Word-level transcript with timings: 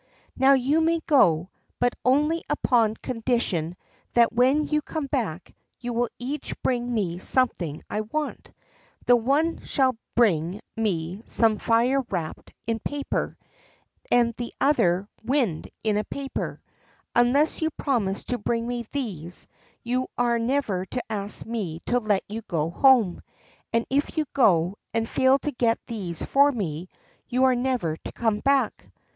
Now 0.35 0.53
you 0.53 0.81
may 0.81 0.99
go, 1.01 1.51
but 1.79 1.93
only 2.03 2.43
upon 2.49 2.95
condition 2.95 3.77
that 4.15 4.33
when 4.33 4.65
you 4.67 4.81
come 4.81 5.05
back 5.05 5.53
you 5.79 5.93
will 5.93 6.09
each 6.17 6.59
bring 6.63 6.91
me 6.91 7.19
something 7.19 7.83
I 7.87 8.01
want. 8.01 8.51
The 9.05 9.15
one 9.15 9.59
shall 9.59 9.95
bring 10.15 10.59
me 10.75 11.21
some 11.27 11.59
fire 11.59 12.01
wrapped 12.09 12.51
in 12.65 12.79
paper, 12.79 13.37
and 14.11 14.33
the 14.37 14.51
other 14.59 15.01
some 15.21 15.27
wind 15.29 15.69
in 15.83 15.97
a 15.97 16.03
paper. 16.03 16.63
Unless 17.15 17.61
you 17.61 17.69
promise 17.69 18.23
to 18.23 18.39
bring 18.39 18.65
me 18.65 18.87
these, 18.91 19.47
you 19.83 20.07
are 20.17 20.39
never 20.39 20.83
to 20.87 21.03
ask 21.11 21.45
me 21.45 21.79
to 21.85 21.99
let 21.99 22.23
you 22.27 22.41
go 22.47 22.71
home; 22.71 23.21
and 23.71 23.85
if 23.91 24.17
you 24.17 24.25
go, 24.33 24.77
and 24.95 25.07
fail 25.07 25.37
to 25.37 25.51
get 25.51 25.77
these 25.85 26.23
for 26.25 26.51
me, 26.51 26.89
you 27.27 27.43
are 27.43 27.53
never 27.55 27.97
to 27.97 28.11
come 28.11 28.39
back." 28.39 28.87